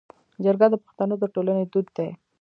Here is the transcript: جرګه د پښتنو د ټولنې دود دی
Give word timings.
جرګه 0.43 0.67
د 0.71 0.75
پښتنو 0.83 1.15
د 1.19 1.23
ټولنې 1.33 1.63
دود 1.71 1.87
دی 1.97 2.09